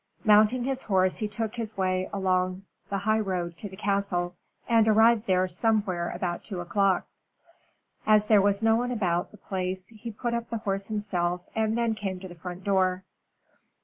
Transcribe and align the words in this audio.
Mounting 0.23 0.63
his 0.63 0.81
horse 0.81 1.17
he 1.17 1.27
took 1.27 1.53
his 1.53 1.77
way 1.77 2.09
along 2.11 2.63
the 2.89 2.97
high 2.97 3.19
road 3.19 3.55
to 3.57 3.69
the 3.69 3.75
castle, 3.77 4.35
and 4.67 4.87
arrived 4.87 5.27
there 5.27 5.47
somewhere 5.47 6.09
about 6.09 6.43
two 6.43 6.59
o'clock. 6.59 7.05
As 8.03 8.25
there 8.25 8.41
was 8.41 8.63
no 8.63 8.75
one 8.75 8.89
about 8.89 9.29
the 9.29 9.37
place 9.37 9.89
he 9.89 10.09
put 10.09 10.33
up 10.33 10.49
the 10.49 10.57
horse 10.57 10.87
himself, 10.87 11.41
and 11.53 11.77
then 11.77 11.93
came 11.93 12.19
to 12.19 12.27
the 12.27 12.33
front 12.33 12.63
door. 12.63 13.03